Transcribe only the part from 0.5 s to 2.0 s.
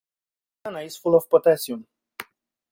Banana is full of potassium.